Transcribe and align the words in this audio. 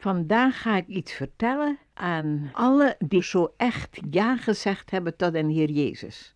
Vandaag 0.00 0.62
ga 0.62 0.76
ik 0.76 0.86
iets 0.86 1.12
vertellen 1.12 1.78
aan 1.94 2.50
alle 2.52 2.96
die 2.98 3.22
zo 3.22 3.54
echt 3.56 4.00
ja 4.10 4.36
gezegd 4.36 4.90
hebben 4.90 5.16
tot 5.16 5.34
een 5.34 5.50
Heer 5.50 5.70
Jezus. 5.70 6.34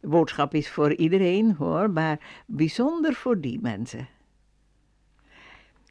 De 0.00 0.08
boodschap 0.08 0.54
is 0.54 0.70
voor 0.70 0.94
iedereen 0.94 1.54
hoor, 1.54 1.90
maar 1.90 2.42
bijzonder 2.46 3.14
voor 3.14 3.40
die 3.40 3.60
mensen. 3.60 4.08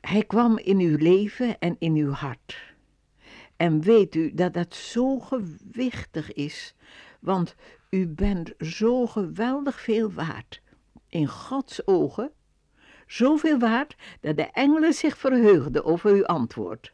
Hij 0.01 0.23
kwam 0.23 0.57
in 0.57 0.79
uw 0.79 0.97
leven 0.97 1.59
en 1.59 1.75
in 1.79 1.95
uw 1.95 2.11
hart. 2.11 2.75
En 3.55 3.81
weet 3.81 4.15
u 4.15 4.33
dat 4.33 4.53
dat 4.53 4.75
zo 4.75 5.19
gewichtig 5.19 6.33
is, 6.33 6.75
want 7.19 7.55
u 7.89 8.07
bent 8.07 8.53
zo 8.59 9.07
geweldig 9.07 9.81
veel 9.81 10.11
waard 10.11 10.61
in 11.09 11.27
Gods 11.27 11.87
ogen 11.87 12.31
zoveel 13.05 13.59
waard 13.59 13.95
dat 14.21 14.37
de 14.37 14.49
engelen 14.51 14.93
zich 14.93 15.17
verheugden 15.17 15.85
over 15.85 16.11
uw 16.11 16.25
antwoord. 16.25 16.93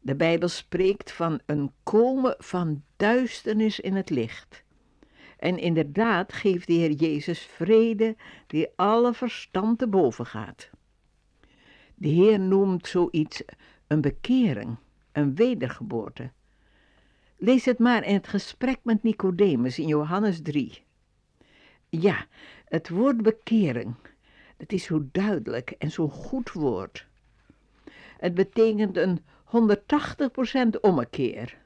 De 0.00 0.14
Bijbel 0.14 0.48
spreekt 0.48 1.12
van 1.12 1.40
een 1.46 1.72
komen 1.82 2.34
van 2.38 2.82
duisternis 2.96 3.80
in 3.80 3.94
het 3.94 4.10
licht. 4.10 4.62
En 5.38 5.58
inderdaad 5.58 6.32
geeft 6.32 6.66
de 6.66 6.72
Heer 6.72 6.90
Jezus 6.90 7.40
vrede 7.40 8.16
die 8.46 8.68
alle 8.76 9.14
verstand 9.14 9.78
te 9.78 9.88
boven 9.88 10.26
gaat. 10.26 10.70
De 11.94 12.08
Heer 12.08 12.40
noemt 12.40 12.86
zoiets 12.86 13.42
een 13.86 14.00
bekering, 14.00 14.76
een 15.12 15.34
wedergeboorte. 15.34 16.30
Lees 17.36 17.64
het 17.64 17.78
maar 17.78 18.04
in 18.04 18.14
het 18.14 18.28
gesprek 18.28 18.78
met 18.82 19.02
Nicodemus 19.02 19.78
in 19.78 19.86
Johannes 19.86 20.42
3. 20.42 20.82
Ja, 21.88 22.26
het 22.64 22.88
woord 22.88 23.22
bekering 23.22 23.94
het 24.62 24.72
is 24.72 24.84
zo 24.84 25.08
duidelijk 25.12 25.70
en 25.70 25.90
zo'n 25.90 26.10
goed 26.10 26.52
woord. 26.52 27.06
Het 28.18 28.34
betekent 28.34 28.96
een 28.96 29.24
180% 30.76 30.80
ommekeer. 30.80 31.58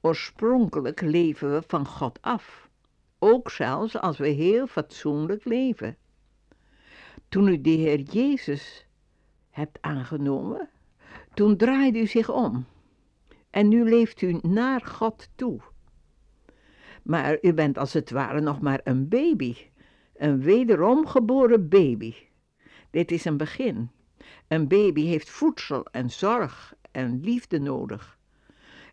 Oorspronkelijk 0.00 1.00
leven 1.00 1.52
we 1.52 1.62
van 1.66 1.86
God 1.86 2.18
af, 2.22 2.68
ook 3.18 3.50
zelfs 3.50 3.96
als 3.96 4.18
we 4.18 4.28
heel 4.28 4.66
fatsoenlijk 4.66 5.44
leven. 5.44 5.96
Toen 7.28 7.48
u 7.48 7.60
de 7.60 7.70
Heer 7.70 8.00
Jezus 8.00 8.86
hebt 9.50 9.78
aangenomen, 9.80 10.68
toen 11.34 11.56
draaide 11.56 11.98
u 11.98 12.06
zich 12.06 12.30
om 12.30 12.66
en 13.50 13.68
nu 13.68 13.84
leeft 13.84 14.22
u 14.22 14.38
naar 14.42 14.80
God 14.80 15.28
toe. 15.34 15.60
Maar 17.02 17.38
u 17.42 17.52
bent 17.52 17.78
als 17.78 17.92
het 17.92 18.10
ware 18.10 18.40
nog 18.40 18.60
maar 18.60 18.80
een 18.84 19.08
baby 19.08 19.56
een 20.22 20.40
wederom 20.40 21.06
geboren 21.06 21.68
baby. 21.68 22.14
Dit 22.90 23.10
is 23.10 23.24
een 23.24 23.36
begin. 23.36 23.90
Een 24.48 24.68
baby 24.68 25.04
heeft 25.04 25.30
voedsel 25.30 25.84
en 25.84 26.10
zorg 26.10 26.74
en 26.90 27.20
liefde 27.20 27.58
nodig. 27.58 28.18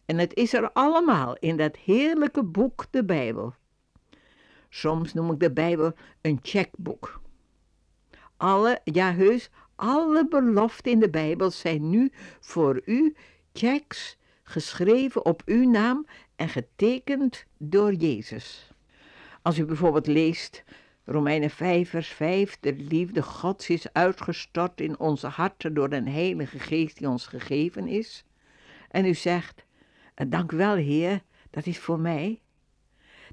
En 0.06 0.18
het 0.18 0.34
is 0.34 0.54
er 0.54 0.72
allemaal 0.72 1.36
in 1.36 1.58
dat 1.58 1.78
heerlijke 1.78 2.44
boek, 2.44 2.86
de 2.90 3.06
Bijbel. 3.06 3.54
Soms 4.70 5.14
noem 5.14 5.32
ik 5.32 5.40
de 5.40 5.52
Bijbel 5.52 5.94
een 6.22 6.40
checkboek. 6.42 7.22
Alle, 8.38 8.82
ja 8.84 9.14
heus, 9.14 9.50
alle 9.76 10.28
beloften 10.28 10.92
in 10.92 11.00
de 11.00 11.10
Bijbel 11.10 11.52
zijn 11.52 11.90
nu 11.90 12.12
voor 12.40 12.82
u 12.86 13.16
checks 13.54 14.18
geschreven 14.44 15.26
op 15.26 15.42
uw 15.46 15.70
naam 15.70 16.06
en 16.36 16.50
getekend 16.50 17.46
door 17.58 17.94
Jezus. 17.94 18.72
Als 19.42 19.58
u 19.58 19.66
bijvoorbeeld 19.66 20.08
leest 20.08 20.64
Romeinen 21.12 21.50
5, 21.50 21.90
vers 21.90 22.08
5, 22.08 22.58
de 22.60 22.74
liefde 22.74 23.22
Gods 23.22 23.70
is 23.70 23.94
uitgestort 23.94 24.82
in 24.82 25.00
onze 25.00 25.28
harten 25.28 25.74
door 25.74 25.90
de 25.90 26.10
Heilige 26.10 26.60
Geest 26.60 26.98
die 26.98 27.10
ons 27.10 27.28
gegeven 27.28 27.88
is. 27.88 28.26
En 28.90 29.06
u 29.06 29.14
zegt, 29.14 29.66
dank 30.28 30.52
wel 30.52 30.76
Heer, 30.76 31.22
dat 31.50 31.66
is 31.66 31.80
voor 31.80 32.00
mij. 32.00 32.42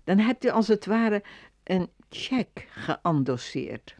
Dan 0.04 0.18
hebt 0.18 0.44
u 0.44 0.48
als 0.48 0.68
het 0.68 0.86
ware 0.86 1.22
een 1.64 1.90
check 2.08 2.66
geandosseerd. 2.70 3.96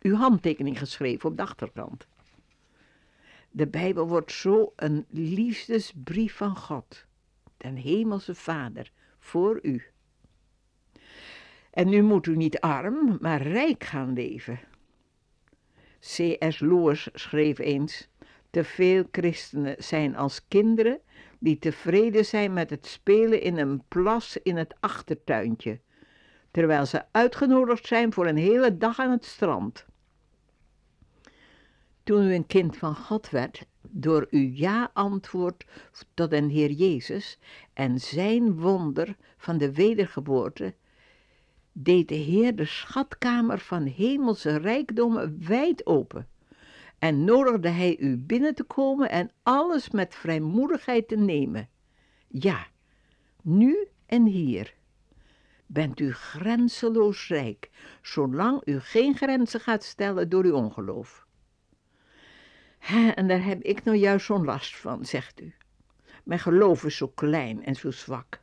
Uw 0.00 0.14
handtekening 0.14 0.78
geschreven 0.78 1.30
op 1.30 1.36
de 1.36 1.42
achterkant. 1.42 2.06
De 3.50 3.66
Bijbel 3.66 4.08
wordt 4.08 4.32
zo 4.32 4.72
een 4.76 5.06
liefdesbrief 5.10 6.36
van 6.36 6.56
God, 6.56 7.04
den 7.56 7.76
Hemelse 7.76 8.34
Vader, 8.34 8.90
voor 9.18 9.58
u. 9.62 9.82
En 11.74 11.88
nu 11.88 12.02
moet 12.02 12.26
u 12.26 12.36
niet 12.36 12.60
arm, 12.60 13.18
maar 13.20 13.42
rijk 13.42 13.84
gaan 13.84 14.12
leven. 14.12 14.60
C.S. 16.00 16.60
Lewis 16.60 17.08
schreef 17.12 17.58
eens: 17.58 18.08
Te 18.50 18.64
veel 18.64 19.04
christenen 19.10 19.76
zijn 19.78 20.16
als 20.16 20.48
kinderen 20.48 21.00
die 21.38 21.58
tevreden 21.58 22.24
zijn 22.24 22.52
met 22.52 22.70
het 22.70 22.86
spelen 22.86 23.40
in 23.40 23.58
een 23.58 23.82
plas 23.88 24.36
in 24.42 24.56
het 24.56 24.74
achtertuintje, 24.80 25.80
terwijl 26.50 26.86
ze 26.86 27.02
uitgenodigd 27.10 27.86
zijn 27.86 28.12
voor 28.12 28.26
een 28.26 28.36
hele 28.36 28.78
dag 28.78 28.98
aan 28.98 29.10
het 29.10 29.24
strand. 29.24 29.86
Toen 32.02 32.26
u 32.26 32.34
een 32.34 32.46
kind 32.46 32.76
van 32.76 32.96
God 32.96 33.30
werd, 33.30 33.66
door 33.80 34.26
uw 34.30 34.50
ja-antwoord 34.52 35.64
tot 36.14 36.32
een 36.32 36.50
Heer 36.50 36.70
Jezus 36.70 37.38
en 37.72 38.00
zijn 38.00 38.60
wonder 38.60 39.16
van 39.36 39.58
de 39.58 39.72
wedergeboorte, 39.72 40.74
deed 41.76 42.08
de 42.08 42.14
Heer 42.14 42.56
de 42.56 42.64
schatkamer 42.64 43.58
van 43.58 43.82
hemelse 43.82 44.56
rijkdommen 44.56 45.46
wijd 45.46 45.86
open 45.86 46.28
en 46.98 47.24
nodigde 47.24 47.68
hij 47.68 47.98
u 47.98 48.16
binnen 48.16 48.54
te 48.54 48.64
komen 48.64 49.10
en 49.10 49.30
alles 49.42 49.90
met 49.90 50.14
vrijmoedigheid 50.14 51.08
te 51.08 51.16
nemen. 51.16 51.68
Ja, 52.28 52.66
nu 53.42 53.88
en 54.06 54.26
hier 54.26 54.74
bent 55.66 56.00
u 56.00 56.12
grenzeloos 56.12 57.28
rijk, 57.28 57.70
zolang 58.02 58.60
u 58.64 58.80
geen 58.80 59.16
grenzen 59.16 59.60
gaat 59.60 59.84
stellen 59.84 60.28
door 60.28 60.44
uw 60.44 60.54
ongeloof. 60.54 61.26
En 63.14 63.28
daar 63.28 63.44
heb 63.44 63.62
ik 63.62 63.84
nou 63.84 63.96
juist 63.96 64.26
zo'n 64.26 64.44
last 64.44 64.76
van, 64.76 65.04
zegt 65.04 65.40
u. 65.40 65.54
Mijn 66.24 66.40
geloof 66.40 66.84
is 66.84 66.96
zo 66.96 67.08
klein 67.08 67.64
en 67.64 67.74
zo 67.74 67.90
zwak. 67.90 68.42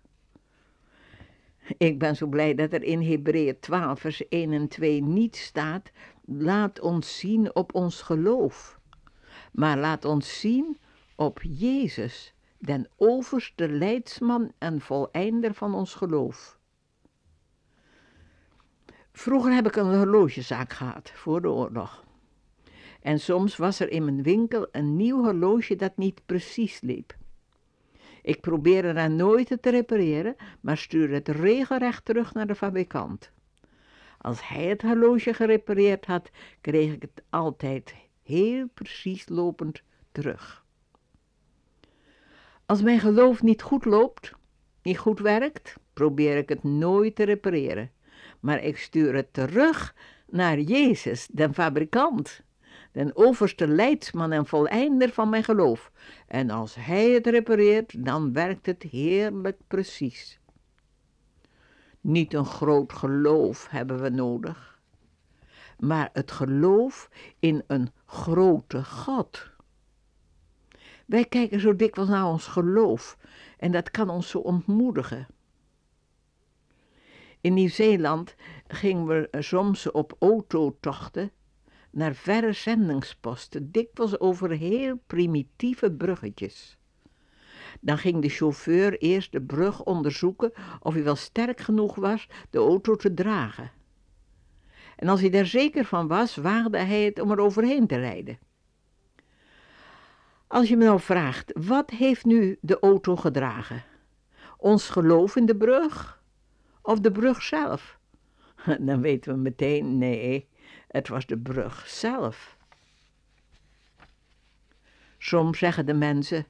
Ik 1.78 2.00
ben 2.00 2.16
zo 2.16 2.28
blij 2.28 2.56
dat 2.56 2.74
er 2.74 2.84
in 2.84 3.02
Hebreeën 3.02 3.60
12, 3.60 4.00
vers 4.00 4.28
1 4.28 4.52
en 4.54 4.68
2 4.68 5.04
niet 5.04 5.36
staat: 5.36 5.92
laat 6.26 6.80
ons 6.80 7.20
zien 7.20 7.56
op 7.56 7.76
ons 7.76 8.02
geloof, 8.02 8.80
maar 9.52 9.78
laat 9.78 10.06
ons 10.06 10.40
zien 10.40 10.78
op 11.16 11.40
Jezus, 11.42 12.34
den 12.60 12.90
overste 12.98 13.70
leidsman 13.70 14.52
en 14.58 14.82
voleinder 14.82 15.54
van 15.54 15.76
ons 15.76 15.94
geloof. 15.94 16.60
Vroeger 19.12 19.54
heb 19.54 19.68
ik 19.68 19.76
een 19.76 19.98
horlogezaak 19.98 20.74
gehad, 20.74 21.12
voor 21.16 21.42
de 21.42 21.50
oorlog. 21.50 22.04
En 23.02 23.20
soms 23.20 23.58
was 23.58 23.80
er 23.80 23.90
in 23.90 24.06
mijn 24.06 24.24
winkel 24.24 24.68
een 24.72 24.96
nieuw 24.96 25.24
horloge 25.24 25.76
dat 25.76 25.98
niet 25.98 26.22
precies 26.26 26.82
liep. 26.82 27.20
Ik 28.22 28.42
probeerde 28.42 28.94
dan 28.94 29.16
nooit 29.16 29.50
het 29.50 29.62
te 29.62 29.70
repareren, 29.70 30.36
maar 30.62 30.78
stuurde 30.78 31.14
het 31.14 31.28
regelrecht 31.28 32.06
terug 32.06 32.34
naar 32.34 32.48
de 32.48 32.56
fabrikant. 32.56 33.32
Als 34.18 34.48
hij 34.48 34.66
het 34.66 34.82
horloge 34.82 35.34
gerepareerd 35.34 36.06
had, 36.06 36.30
kreeg 36.62 36.94
ik 36.94 37.02
het 37.02 37.24
altijd 37.30 37.96
heel 38.24 38.68
precies 38.74 39.30
lopend 39.30 39.82
terug. 40.12 40.66
Als 42.66 42.82
mijn 42.82 43.00
geloof 43.00 43.42
niet 43.42 43.62
goed 43.62 43.86
loopt, 43.86 44.32
niet 44.84 44.98
goed 44.98 45.20
werkt, 45.20 45.76
probeer 45.94 46.38
ik 46.38 46.50
het 46.50 46.64
nooit 46.64 47.16
te 47.16 47.24
repareren. 47.24 47.92
Maar 48.40 48.64
ik 48.64 48.78
stuur 48.78 49.16
het 49.16 49.34
terug 49.34 49.96
naar 50.30 50.60
Jezus, 50.60 51.28
de 51.32 51.54
fabrikant 51.54 52.42
den 52.92 53.16
overste 53.16 53.68
leidsman 53.68 54.32
en 54.32 54.46
voleinder 54.46 55.10
van 55.10 55.30
mijn 55.30 55.44
geloof. 55.44 55.92
En 56.28 56.50
als 56.50 56.76
hij 56.76 57.10
het 57.10 57.28
repareert, 57.28 58.06
dan 58.06 58.34
werkt 58.34 58.66
het 58.66 58.84
heerlijk 58.84 59.58
precies. 59.68 60.40
Niet 62.02 62.34
een 62.34 62.46
groot 62.46 62.94
geloof 62.94 63.68
hebben 63.70 64.02
we 64.02 64.10
nodig, 64.10 64.80
maar 65.80 66.10
het 66.14 66.32
geloof 66.32 67.10
in 67.40 67.64
een 67.68 67.90
grote 68.06 68.84
God. 68.84 69.50
Wij 71.06 71.26
kijken 71.26 71.60
zo 71.60 71.76
dikwijls 71.76 72.10
naar 72.10 72.28
ons 72.28 72.48
geloof 72.48 73.18
en 73.58 73.72
dat 73.72 73.92
kan 73.92 74.10
ons 74.10 74.30
zo 74.30 74.38
ontmoedigen. 74.38 75.28
In 77.42 77.54
Nieuw-Zeeland 77.54 78.36
gingen 78.68 79.06
we 79.06 79.28
soms 79.40 79.92
op 79.92 80.16
autotochten 80.20 81.32
naar 81.92 82.16
verre 82.16 82.52
zendingsposten, 82.52 83.72
dikwijls 83.72 84.20
over 84.20 84.50
heel 84.50 85.02
primitieve 85.08 85.92
bruggetjes. 85.92 86.78
Dan 87.80 87.98
ging 87.98 88.22
de 88.22 88.30
chauffeur 88.30 88.98
eerst 88.98 89.32
de 89.32 89.42
brug 89.42 89.84
onderzoeken 89.84 90.52
of 90.80 90.94
hij 90.94 91.04
wel 91.04 91.16
sterk 91.16 91.60
genoeg 91.60 91.96
was 91.96 92.28
de 92.50 92.58
auto 92.58 92.96
te 92.96 93.14
dragen. 93.14 93.72
En 94.96 95.08
als 95.08 95.22
hij 95.22 95.30
daar 95.30 95.46
zeker 95.46 95.86
van 95.86 96.08
was, 96.08 96.36
waagde 96.36 96.78
hij 96.78 97.04
het 97.04 97.20
om 97.20 97.32
er 97.32 97.40
overheen 97.40 97.88
te 97.88 97.96
rijden. 97.96 98.40
Als 100.48 100.70
je 100.70 100.78
me 100.78 100.84
nou 100.84 101.00
vraagt, 101.00 101.52
wat 101.66 101.90
heeft 101.90 102.26
nu 102.26 102.58
de 102.62 102.80
auto 102.80 103.16
gedragen? 103.16 103.84
Ons 104.58 104.90
geloof 104.90 105.36
in 105.36 105.46
de 105.46 105.56
brug 105.56 106.24
of 106.82 107.00
de 107.00 107.12
brug 107.12 107.42
zelf? 107.42 108.00
Dan 108.80 109.02
weten 109.02 109.34
we 109.34 109.40
meteen, 109.40 109.98
nee, 109.98 110.48
het 110.92 111.08
was 111.08 111.26
de 111.26 111.38
brug 111.38 111.88
zelf. 111.88 112.58
Soms 115.18 115.58
zeggen 115.58 115.86
de 115.86 115.94
mensen, 115.94 116.46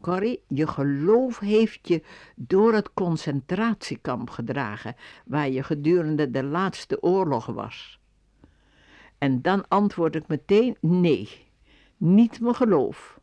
Corrie, 0.00 0.42
je 0.48 0.66
geloof 0.66 1.38
heeft 1.38 1.88
je 1.88 2.02
door 2.36 2.74
het 2.74 2.92
concentratiekamp 2.94 4.30
gedragen, 4.30 4.96
waar 5.24 5.48
je 5.48 5.62
gedurende 5.62 6.30
de 6.30 6.44
laatste 6.44 7.02
oorlog 7.02 7.46
was. 7.46 8.00
En 9.18 9.42
dan 9.42 9.68
antwoord 9.68 10.14
ik 10.14 10.28
meteen, 10.28 10.76
nee, 10.80 11.28
niet 11.96 12.40
mijn 12.40 12.54
geloof. 12.54 13.20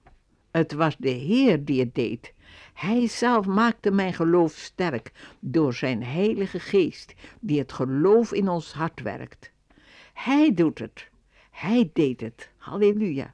Het 0.52 0.74
was 0.74 0.98
de 0.98 1.10
Heer 1.10 1.66
die 1.66 1.80
het 1.80 1.96
deed. 1.96 2.34
Hij 2.74 3.08
zelf 3.08 3.46
maakte 3.46 3.92
mijn 3.92 4.14
geloof 4.14 4.52
sterk 4.52 5.12
door 5.40 5.74
zijn 5.74 6.04
Heilige 6.04 6.60
Geest, 6.60 7.14
die 7.40 7.60
het 7.60 7.72
geloof 7.72 8.34
in 8.34 8.50
ons 8.50 8.74
hart 8.74 9.02
werkt. 9.02 9.53
Hij 10.14 10.54
doet 10.54 10.80
het. 10.80 11.10
Hij 11.50 11.90
deed 11.94 12.22
het. 12.22 12.50
Halleluja. 12.58 13.34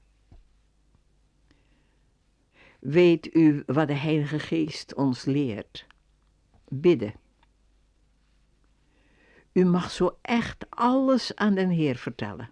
Weet 2.80 3.36
u 3.36 3.64
wat 3.66 3.88
de 3.88 3.94
Heilige 3.94 4.40
Geest 4.40 4.94
ons 4.94 5.26
leert? 5.26 5.86
Bidden. 6.68 7.14
U 9.52 9.66
mag 9.66 9.92
zo 9.92 10.18
echt 10.22 10.66
alles 10.70 11.36
aan 11.36 11.56
den 11.56 11.70
Heer 11.70 11.96
vertellen. 11.96 12.50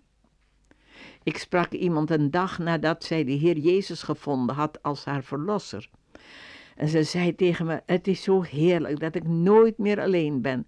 Ik 1.24 1.38
sprak 1.38 1.71
iemand 1.71 2.09
een 2.12 2.31
dag 2.31 2.57
nadat 2.59 3.03
zij 3.03 3.24
de 3.24 3.31
Heer 3.31 3.57
Jezus 3.57 4.03
gevonden 4.03 4.56
had 4.56 4.83
als 4.83 5.06
haar 5.06 5.24
verlosser. 5.24 5.89
En 6.75 6.88
ze 6.88 7.03
zei 7.03 7.35
tegen 7.35 7.65
me: 7.65 7.81
Het 7.85 8.07
is 8.07 8.24
zo 8.24 8.41
heerlijk 8.41 9.00
dat 9.00 9.15
ik 9.15 9.27
nooit 9.27 9.77
meer 9.77 10.01
alleen 10.01 10.41
ben. 10.41 10.68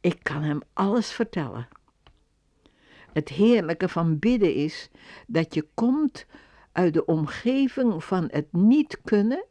Ik 0.00 0.18
kan 0.22 0.42
hem 0.42 0.60
alles 0.72 1.12
vertellen. 1.12 1.68
Het 3.12 3.28
heerlijke 3.28 3.88
van 3.88 4.18
bidden 4.18 4.54
is 4.54 4.90
dat 5.26 5.54
je 5.54 5.68
komt 5.74 6.26
uit 6.72 6.94
de 6.94 7.04
omgeving 7.04 8.04
van 8.04 8.28
het 8.30 8.52
niet 8.52 9.00
kunnen 9.04 9.44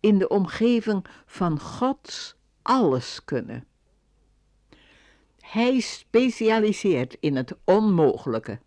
in 0.00 0.18
de 0.18 0.28
omgeving 0.28 1.06
van 1.26 1.60
Gods 1.60 2.36
alles 2.62 3.24
kunnen. 3.24 3.66
Hij 5.40 5.80
specialiseert 5.80 7.16
in 7.20 7.36
het 7.36 7.56
onmogelijke. 7.64 8.60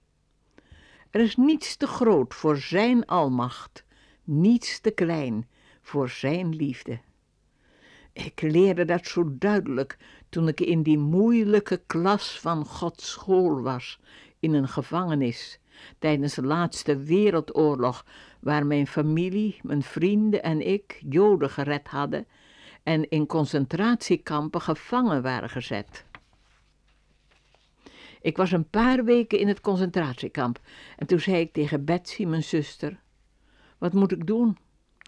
Er 1.10 1.22
is 1.22 1.36
niets 1.36 1.76
te 1.76 1.88
groot 1.88 2.34
voor 2.34 2.58
Zijn 2.58 3.06
almacht, 3.06 3.84
niets 4.24 4.80
te 4.80 4.92
klein 4.92 5.48
voor 5.82 6.10
Zijn 6.10 6.56
liefde. 6.56 7.00
Ik 8.18 8.42
leerde 8.42 8.86
dat 8.86 9.06
zo 9.06 9.38
duidelijk 9.38 9.98
toen 10.30 10.48
ik 10.48 10.60
in 10.60 10.84
die 10.84 10.98
moeilijke 10.98 11.82
klas 11.88 12.40
van 12.40 12.66
Gods 12.66 13.12
school 13.12 13.62
was, 13.62 14.00
in 14.40 14.54
een 14.54 14.68
gevangenis, 14.68 15.60
tijdens 16.00 16.34
de 16.34 16.44
laatste 16.44 16.98
wereldoorlog, 16.98 18.06
waar 18.40 18.66
mijn 18.66 18.88
familie, 18.88 19.60
mijn 19.62 19.84
vrienden 19.84 20.44
en 20.44 20.68
ik 20.68 21.02
Joden 21.10 21.50
gered 21.50 21.88
hadden 21.88 22.28
en 22.84 23.10
in 23.10 23.26
concentratiekampen 23.26 24.62
gevangen 24.62 25.22
waren 25.22 25.50
gezet. 25.50 26.06
Ik 28.22 28.38
was 28.38 28.52
een 28.52 28.70
paar 28.70 29.04
weken 29.04 29.40
in 29.40 29.48
het 29.48 29.62
concentratiekamp 29.62 30.60
en 30.96 31.08
toen 31.08 31.20
zei 31.20 31.40
ik 31.40 31.54
tegen 31.54 31.86
Betsy, 31.86 32.26
mijn 32.26 32.44
zuster: 32.44 33.00
Wat 33.78 33.94
moet 33.94 34.12
ik 34.12 34.28
doen? 34.28 34.58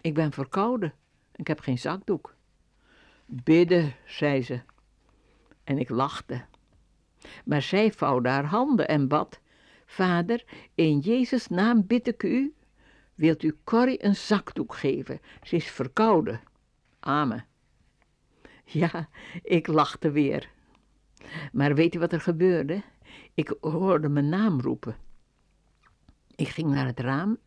Ik 0.00 0.14
ben 0.14 0.32
verkouden. 0.32 0.94
Ik 1.34 1.46
heb 1.46 1.60
geen 1.60 1.78
zakdoek. 1.78 2.38
Bidden, 3.32 3.94
zei 4.06 4.42
ze. 4.42 4.60
En 5.64 5.78
ik 5.78 5.88
lachte. 5.88 6.44
Maar 7.44 7.62
zij 7.62 7.92
vouwde 7.92 8.28
haar 8.28 8.44
handen 8.44 8.88
en 8.88 9.08
bad: 9.08 9.40
Vader, 9.86 10.44
in 10.74 10.98
Jezus' 10.98 11.48
naam 11.48 11.86
bid 11.86 12.06
ik 12.06 12.22
u, 12.22 12.54
wilt 13.14 13.42
u 13.42 13.56
Corrie 13.64 14.04
een 14.04 14.16
zakdoek 14.16 14.74
geven? 14.74 15.20
Ze 15.42 15.56
is 15.56 15.70
verkouden. 15.70 16.40
Amen. 17.00 17.44
Ja, 18.64 19.08
ik 19.42 19.66
lachte 19.66 20.10
weer. 20.10 20.50
Maar 21.52 21.74
weet 21.74 21.94
u 21.94 21.98
wat 21.98 22.12
er 22.12 22.20
gebeurde? 22.20 22.82
Ik 23.34 23.54
hoorde 23.60 24.08
mijn 24.08 24.28
naam 24.28 24.60
roepen. 24.60 24.96
Ik 26.34 26.48
ging 26.48 26.68
naar 26.68 26.86
het 26.86 27.00
raam, 27.00 27.38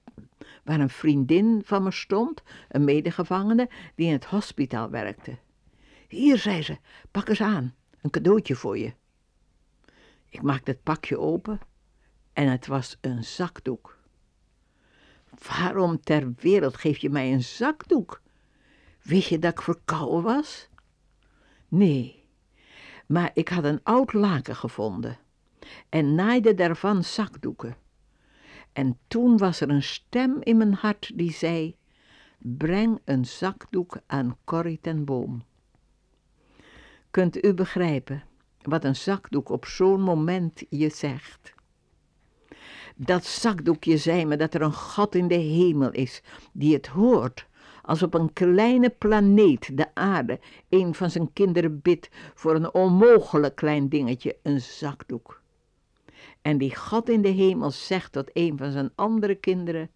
waar 0.64 0.80
een 0.80 0.90
vriendin 0.90 1.62
van 1.66 1.84
me 1.84 1.92
stond, 1.92 2.44
een 2.70 2.84
medegevangene 2.84 3.70
die 3.96 4.08
in 4.08 4.14
het 4.14 4.26
hospitaal 4.26 4.90
werkte. 4.90 5.38
Hier, 6.14 6.38
zei 6.38 6.62
ze, 6.62 6.78
pak 7.12 7.30
eens 7.30 7.42
aan, 7.42 7.76
een 8.02 8.10
cadeautje 8.10 8.56
voor 8.56 8.78
je. 8.78 8.94
Ik 10.30 10.42
maakte 10.42 10.72
het 10.72 10.84
pakje 10.84 11.20
open 11.20 11.60
en 12.34 12.48
het 12.52 12.68
was 12.68 12.98
een 13.02 13.24
zakdoek. 13.24 13.98
Waarom 15.48 16.02
ter 16.02 16.34
wereld 16.38 16.78
geef 16.78 16.98
je 16.98 17.10
mij 17.10 17.34
een 17.34 17.44
zakdoek? 17.44 18.22
Wist 19.02 19.30
je 19.30 19.40
dat 19.40 19.52
ik 19.52 19.62
verkouden 19.62 20.24
was? 20.24 20.70
Nee, 21.68 22.26
maar 23.06 23.32
ik 23.34 23.50
had 23.50 23.64
een 23.64 23.84
oud 23.84 24.14
laken 24.14 24.56
gevonden 24.56 25.18
en 25.90 26.16
naaide 26.16 26.54
daarvan 26.54 27.04
zakdoeken. 27.04 27.78
En 28.74 28.98
toen 29.08 29.38
was 29.38 29.62
er 29.62 29.70
een 29.70 29.84
stem 29.84 30.38
in 30.40 30.58
mijn 30.58 30.74
hart 30.74 31.12
die 31.16 31.32
zei: 31.32 31.76
Breng 32.38 33.00
een 33.06 33.26
zakdoek 33.26 33.98
aan 34.08 34.38
Corrie 34.44 34.80
ten 34.82 35.06
Boom. 35.06 35.44
Kunt 37.14 37.46
u 37.46 37.54
begrijpen 37.54 38.24
wat 38.62 38.84
een 38.84 38.96
zakdoek 38.96 39.50
op 39.50 39.66
zo'n 39.66 40.02
moment 40.02 40.64
je 40.70 40.90
zegt? 40.90 41.54
Dat 42.96 43.26
zakdoekje 43.26 43.98
zei 43.98 44.26
me 44.26 44.38
dat 44.38 44.54
er 44.54 44.62
een 44.62 44.74
God 44.74 45.16
in 45.16 45.28
de 45.28 45.36
hemel 45.36 45.92
is 45.92 46.22
die 46.54 46.74
het 46.74 46.88
hoort 46.88 47.48
als 47.82 48.04
op 48.04 48.14
een 48.14 48.34
kleine 48.34 48.90
planeet, 48.90 49.78
de 49.78 49.96
aarde, 49.96 50.40
een 50.70 50.94
van 50.94 51.10
zijn 51.10 51.34
kinderen 51.34 51.82
bidt 51.82 52.10
voor 52.34 52.56
een 52.56 52.74
onmogelijk 52.74 53.56
klein 53.56 53.90
dingetje, 53.90 54.38
een 54.44 54.62
zakdoek. 54.62 55.42
En 56.42 56.58
die 56.58 56.76
God 56.76 57.10
in 57.10 57.22
de 57.22 57.30
hemel 57.30 57.72
zegt 57.72 58.12
tot 58.12 58.30
een 58.34 58.58
van 58.58 58.72
zijn 58.72 58.92
andere 58.96 59.36
kinderen, 59.36 59.90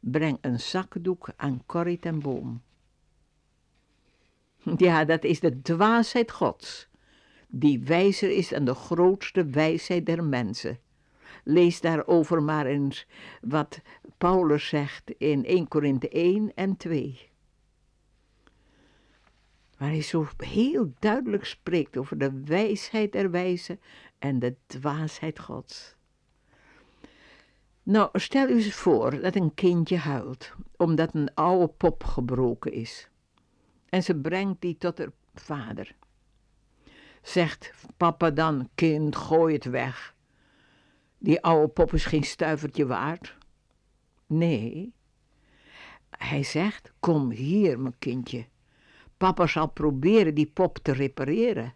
breng 0.00 0.38
een 0.40 0.60
zakdoek 0.60 1.28
aan 1.36 1.62
Corrie 1.66 1.98
ten 1.98 2.20
Boom. 2.20 2.62
Ja, 4.76 5.04
dat 5.04 5.24
is 5.24 5.40
de 5.40 5.62
dwaasheid 5.62 6.30
Gods, 6.30 6.88
die 7.48 7.80
wijzer 7.84 8.30
is 8.30 8.48
dan 8.48 8.64
de 8.64 8.74
grootste 8.74 9.44
wijsheid 9.44 10.06
der 10.06 10.24
mensen. 10.24 10.78
Lees 11.44 11.80
daarover 11.80 12.42
maar 12.42 12.66
eens 12.66 13.06
wat 13.40 13.80
Paulus 14.18 14.68
zegt 14.68 15.10
in 15.18 15.44
1 15.44 15.68
Korinthe 15.68 16.08
1 16.08 16.54
en 16.54 16.76
2. 16.76 17.28
Waar 19.78 19.88
hij 19.88 20.02
zo 20.02 20.26
heel 20.36 20.92
duidelijk 20.98 21.44
spreekt 21.44 21.96
over 21.96 22.18
de 22.18 22.42
wijsheid 22.44 23.12
der 23.12 23.30
wijzen 23.30 23.80
en 24.18 24.38
de 24.38 24.56
dwaasheid 24.66 25.38
Gods. 25.38 25.96
Nou, 27.82 28.18
stel 28.18 28.48
u 28.48 28.54
eens 28.54 28.74
voor 28.74 29.20
dat 29.20 29.34
een 29.34 29.54
kindje 29.54 29.96
huilt 29.96 30.52
omdat 30.76 31.14
een 31.14 31.34
oude 31.34 31.68
pop 31.68 32.04
gebroken 32.04 32.72
is. 32.72 33.10
En 33.90 34.02
ze 34.02 34.14
brengt 34.14 34.60
die 34.60 34.76
tot 34.76 34.98
haar 34.98 35.12
vader. 35.34 35.94
Zegt 37.22 37.72
papa 37.96 38.30
dan, 38.30 38.68
kind, 38.74 39.16
gooi 39.16 39.54
het 39.54 39.64
weg. 39.64 40.14
Die 41.18 41.42
oude 41.42 41.68
pop 41.68 41.92
is 41.92 42.04
geen 42.04 42.24
stuivertje 42.24 42.86
waard. 42.86 43.36
Nee. 44.26 44.92
Hij 46.10 46.42
zegt, 46.42 46.92
kom 47.00 47.30
hier, 47.30 47.80
mijn 47.80 47.98
kindje. 47.98 48.46
Papa 49.16 49.46
zal 49.46 49.68
proberen 49.68 50.34
die 50.34 50.50
pop 50.54 50.78
te 50.78 50.92
repareren. 50.92 51.74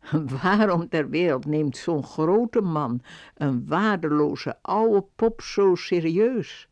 Waarom 0.42 0.88
ter 0.88 1.08
wereld 1.08 1.44
neemt 1.44 1.76
zo'n 1.76 2.04
grote 2.04 2.60
man 2.60 3.02
een 3.34 3.66
waardeloze 3.66 4.58
oude 4.62 5.04
pop 5.16 5.40
zo 5.40 5.74
serieus? 5.74 6.68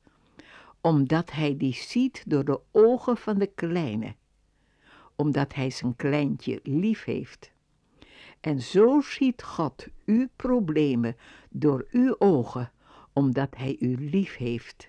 Omdat 0.88 1.30
hij 1.30 1.56
die 1.56 1.74
ziet 1.74 2.22
door 2.26 2.44
de 2.44 2.60
ogen 2.70 3.16
van 3.16 3.38
de 3.38 3.46
kleine, 3.46 4.14
omdat 5.16 5.54
hij 5.54 5.70
zijn 5.70 5.96
kleintje 5.96 6.60
lief 6.62 7.04
heeft. 7.04 7.50
En 8.40 8.60
zo 8.60 9.00
ziet 9.00 9.42
God 9.42 9.86
uw 10.04 10.28
problemen 10.36 11.16
door 11.50 11.86
uw 11.90 12.14
ogen, 12.18 12.72
omdat 13.12 13.56
hij 13.56 13.76
u 13.80 14.10
lief 14.10 14.36
heeft. 14.36 14.88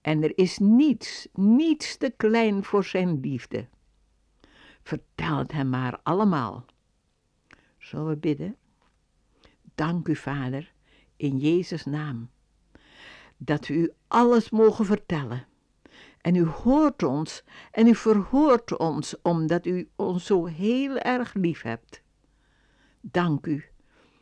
En 0.00 0.22
er 0.22 0.38
is 0.38 0.58
niets, 0.58 1.28
niets 1.32 1.96
te 1.96 2.14
klein 2.16 2.64
voor 2.64 2.84
zijn 2.84 3.20
liefde. 3.20 3.68
Vertel 4.82 5.36
het 5.36 5.52
hem 5.52 5.68
maar 5.68 6.00
allemaal. 6.02 6.64
Zullen 7.78 8.08
we 8.08 8.16
bidden? 8.16 8.56
Dank 9.74 10.08
u, 10.08 10.16
Vader, 10.16 10.72
in 11.16 11.38
Jezus' 11.38 11.84
naam, 11.84 12.30
dat 13.36 13.68
u 13.68 13.92
alles 14.12 14.50
mogen 14.50 14.84
vertellen. 14.84 15.46
En 16.20 16.34
u 16.34 16.44
hoort 16.44 17.02
ons 17.02 17.44
en 17.70 17.86
u 17.86 17.94
verhoort 17.94 18.78
ons 18.78 19.14
omdat 19.22 19.66
u 19.66 19.88
ons 19.96 20.26
zo 20.26 20.44
heel 20.44 20.98
erg 20.98 21.34
lief 21.34 21.62
hebt. 21.62 22.02
Dank 23.00 23.46
u 23.46 23.64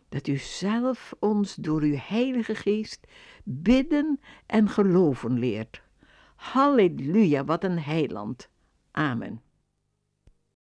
dat 0.08 0.26
u 0.26 0.36
zelf 0.36 1.14
ons 1.18 1.54
door 1.54 1.80
uw 1.80 1.96
Heilige 1.96 2.54
Geest 2.54 3.06
bidden 3.44 4.20
en 4.46 4.68
geloven 4.68 5.38
leert. 5.38 5.82
Halleluja, 6.36 7.44
wat 7.44 7.64
een 7.64 7.78
heiland. 7.78 8.48
Amen. 8.90 9.42